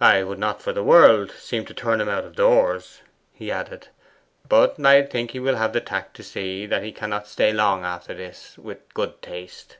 'I 0.00 0.22
would 0.22 0.38
not, 0.38 0.62
for 0.62 0.72
the 0.72 0.84
world, 0.84 1.32
seem 1.32 1.64
to 1.64 1.74
turn 1.74 2.00
him 2.00 2.08
out 2.08 2.22
of 2.24 2.36
doors,' 2.36 3.00
he 3.32 3.50
added; 3.50 3.88
'but 4.48 4.78
I 4.86 5.02
think 5.02 5.32
he 5.32 5.40
will 5.40 5.56
have 5.56 5.72
the 5.72 5.80
tact 5.80 6.14
to 6.14 6.22
see 6.22 6.64
that 6.66 6.84
he 6.84 6.92
cannot 6.92 7.26
stay 7.26 7.52
long 7.52 7.84
after 7.84 8.14
this, 8.14 8.56
with 8.56 8.94
good 8.94 9.20
taste. 9.20 9.76